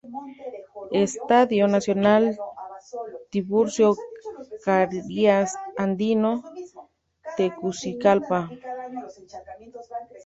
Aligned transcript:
Estadio 1.01 1.67
Nacional 1.67 2.23
Tiburcio 3.31 3.89
Carias 4.65 5.49
Andino, 5.83 6.33
Tegucigalpa. 7.37 8.39